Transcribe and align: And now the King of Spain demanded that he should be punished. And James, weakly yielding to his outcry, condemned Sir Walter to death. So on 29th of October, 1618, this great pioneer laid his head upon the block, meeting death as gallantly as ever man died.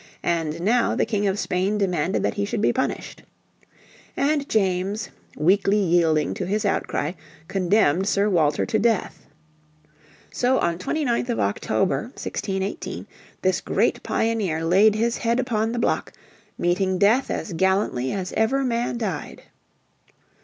And 0.23 0.61
now 0.61 0.95
the 0.95 1.05
King 1.05 1.27
of 1.27 1.37
Spain 1.37 1.77
demanded 1.77 2.23
that 2.23 2.33
he 2.33 2.43
should 2.43 2.59
be 2.59 2.73
punished. 2.73 3.21
And 4.17 4.49
James, 4.49 5.09
weakly 5.37 5.77
yielding 5.77 6.33
to 6.33 6.47
his 6.47 6.65
outcry, 6.65 7.11
condemned 7.47 8.07
Sir 8.07 8.27
Walter 8.27 8.65
to 8.65 8.79
death. 8.79 9.27
So 10.31 10.57
on 10.57 10.79
29th 10.79 11.29
of 11.29 11.39
October, 11.39 11.99
1618, 12.17 13.05
this 13.43 13.61
great 13.61 14.01
pioneer 14.01 14.65
laid 14.65 14.95
his 14.95 15.17
head 15.19 15.39
upon 15.39 15.71
the 15.71 15.77
block, 15.77 16.13
meeting 16.57 16.97
death 16.97 17.29
as 17.29 17.53
gallantly 17.53 18.11
as 18.11 18.33
ever 18.33 18.63
man 18.63 18.97
died. 18.97 19.43